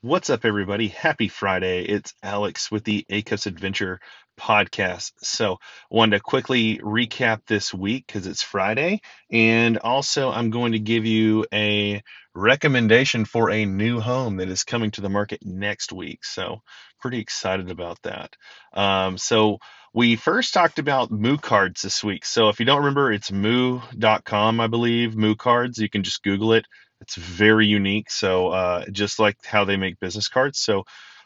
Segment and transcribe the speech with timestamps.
[0.00, 0.86] What's up, everybody?
[0.86, 1.82] Happy Friday.
[1.82, 3.98] It's Alex with the A ACUS Adventure
[4.38, 5.10] podcast.
[5.22, 5.56] So, I
[5.90, 9.00] wanted to quickly recap this week because it's Friday.
[9.32, 12.00] And also, I'm going to give you a
[12.32, 16.24] recommendation for a new home that is coming to the market next week.
[16.24, 16.62] So,
[17.00, 18.36] pretty excited about that.
[18.72, 19.58] Um, so,
[19.92, 22.24] we first talked about Moo cards this week.
[22.24, 25.78] So, if you don't remember, it's moo.com, I believe, Moo cards.
[25.78, 26.66] You can just Google it
[27.00, 28.10] it's very unique.
[28.10, 30.58] So uh, just like how they make business cards.
[30.58, 30.84] So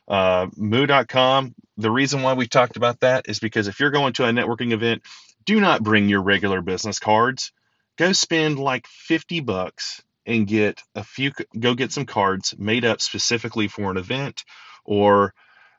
[0.08, 1.54] uh, moo.com.
[1.76, 4.72] The reason why we talked about that is because if you're going to a networking
[4.72, 5.02] event,
[5.44, 7.52] do not bring your regular business cards.
[7.98, 11.32] Go spend like 50 bucks and get a few.
[11.58, 14.44] Go get some cards made up specifically for an event
[14.84, 15.34] or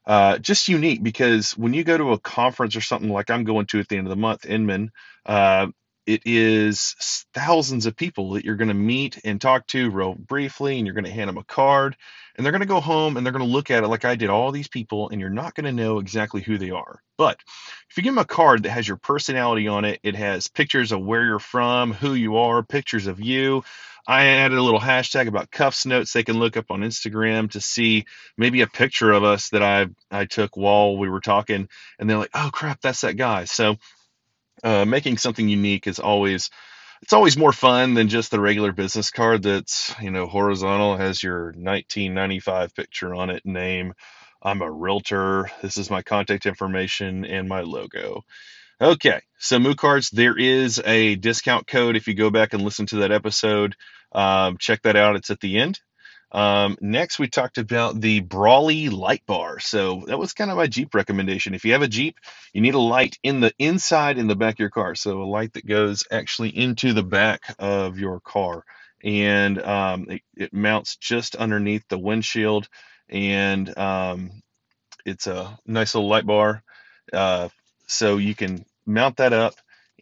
[0.05, 3.67] uh, just unique because when you go to a conference or something like I'm going
[3.67, 4.91] to at the end of the month, Inman,
[5.25, 5.67] uh,
[6.05, 10.77] it is thousands of people that you're going to meet and talk to real briefly,
[10.77, 11.95] and you're going to hand them a card,
[12.35, 14.15] and they're going to go home and they're going to look at it like I
[14.15, 16.99] did all these people, and you're not going to know exactly who they are.
[17.17, 17.39] But
[17.89, 20.91] if you give them a card that has your personality on it, it has pictures
[20.91, 23.63] of where you're from, who you are, pictures of you.
[24.05, 27.61] I added a little hashtag about cuffs notes they can look up on Instagram to
[27.61, 28.05] see
[28.37, 32.17] maybe a picture of us that I I took while we were talking, and they're
[32.17, 33.77] like, "Oh crap, that's that guy." So
[34.63, 36.49] uh, making something unique is always
[37.01, 41.21] it's always more fun than just the regular business card that's you know horizontal has
[41.21, 43.93] your 1995 picture on it name.
[44.41, 45.49] I'm a realtor.
[45.61, 48.23] This is my contact information and my logo.
[48.79, 52.85] Okay so moo cards there is a discount code if you go back and listen
[52.87, 53.75] to that episode.
[54.13, 55.17] Um, check that out.
[55.17, 55.79] It's at the end
[56.33, 59.59] um, next, we talked about the Brawley light bar.
[59.59, 61.53] So that was kind of my Jeep recommendation.
[61.53, 62.17] If you have a Jeep,
[62.53, 64.95] you need a light in the inside in the back of your car.
[64.95, 68.63] So a light that goes actually into the back of your car.
[69.03, 72.67] And um, it, it, mounts just underneath the windshield.
[73.09, 74.31] And um,
[75.05, 76.63] it's a nice little light bar.
[77.11, 77.49] Uh,
[77.85, 79.53] so you can mount that up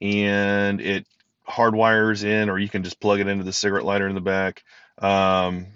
[0.02, 1.06] and it
[1.48, 4.64] hardwires in, or you can just plug it into the cigarette lighter in the back.
[5.00, 5.68] Um,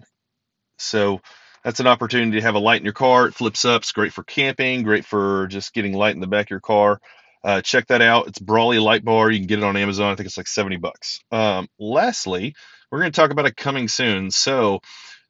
[0.78, 1.22] so
[1.64, 3.28] that's an opportunity to have a light in your car.
[3.28, 3.82] It flips up.
[3.82, 7.00] It's great for camping, great for just getting light in the back of your car.
[7.44, 8.28] Uh, check that out.
[8.28, 9.30] It's Brawley Light Bar.
[9.32, 10.12] You can get it on Amazon.
[10.12, 11.20] I think it's like 70 bucks.
[11.32, 12.56] Um, lastly,
[12.92, 14.32] we're going to talk about it coming soon.
[14.32, 14.80] So,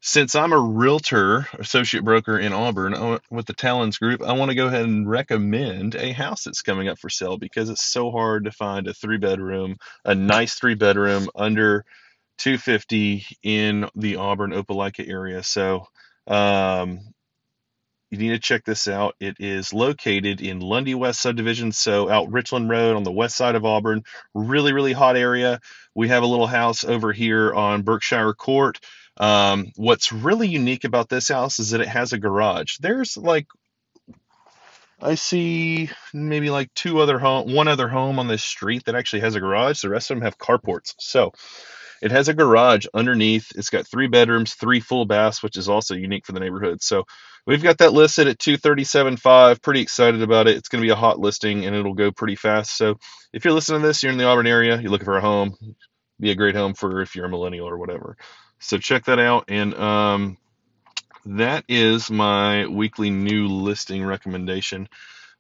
[0.02, 4.52] since I'm a realtor, associate broker in Auburn uh, with the Talons Group, I want
[4.52, 8.12] to go ahead and recommend a house that's coming up for sale because it's so
[8.12, 11.86] hard to find a three bedroom, a nice three bedroom under
[12.38, 15.44] 250 in the Auburn Opelika area.
[15.44, 15.88] So
[16.28, 17.00] um,
[18.12, 19.16] you need to check this out.
[19.20, 23.56] It is located in Lundy West subdivision, so out Richland Road on the west side
[23.56, 24.04] of Auburn.
[24.34, 25.60] Really, really hot area.
[25.94, 28.80] We have a little house over here on Berkshire Court.
[29.18, 32.78] Um, what's really unique about this house is that it has a garage.
[32.80, 33.48] There's like
[35.02, 39.22] I see maybe like two other home, one other home on this street that actually
[39.22, 39.82] has a garage.
[39.82, 40.96] The rest of them have carports.
[41.00, 41.34] So
[42.02, 43.52] it has a garage underneath.
[43.56, 46.82] It's got three bedrooms, three full baths, which is also unique for the neighborhood.
[46.82, 47.06] So
[47.48, 49.62] we've got that listed at 237.5.
[49.62, 50.58] Pretty excited about it.
[50.58, 52.78] It's going to be a hot listing and it'll go pretty fast.
[52.78, 52.98] So
[53.34, 55.56] if you're listening to this, you're in the Auburn area, you're looking for a home,
[56.20, 58.18] be a great home for if you're a millennial or whatever.
[58.60, 59.46] So check that out.
[59.50, 60.38] And um,
[61.26, 64.90] that is my weekly new listing recommendation.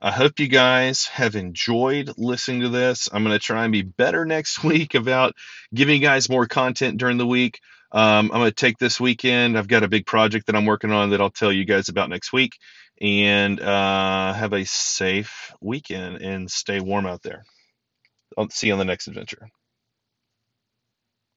[0.02, 3.10] I hope you guys have enjoyed listening to this.
[3.12, 5.34] I'm going to try and be better next week about
[5.74, 7.60] giving you guys more content during the week.
[7.92, 9.58] Um, I'm going to take this weekend.
[9.58, 12.10] I've got a big project that I'm working on that I'll tell you guys about
[12.10, 12.58] next week.
[13.02, 17.44] And uh, have a safe weekend and stay warm out there.
[18.38, 19.50] I'll see you on the next adventure.